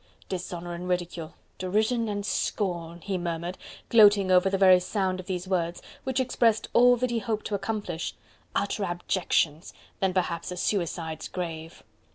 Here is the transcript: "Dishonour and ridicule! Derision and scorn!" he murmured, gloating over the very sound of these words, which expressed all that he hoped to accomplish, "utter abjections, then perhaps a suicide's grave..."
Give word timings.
"Dishonour 0.29 0.73
and 0.73 0.89
ridicule! 0.89 1.35
Derision 1.59 2.07
and 2.09 2.25
scorn!" 2.25 3.01
he 3.01 3.19
murmured, 3.19 3.55
gloating 3.89 4.31
over 4.31 4.49
the 4.49 4.57
very 4.57 4.79
sound 4.79 5.19
of 5.19 5.27
these 5.27 5.47
words, 5.47 5.79
which 6.05 6.19
expressed 6.19 6.69
all 6.73 6.97
that 6.97 7.11
he 7.11 7.19
hoped 7.19 7.45
to 7.45 7.53
accomplish, 7.53 8.15
"utter 8.55 8.83
abjections, 8.83 9.75
then 9.99 10.11
perhaps 10.11 10.51
a 10.51 10.57
suicide's 10.57 11.27
grave..." 11.27 11.83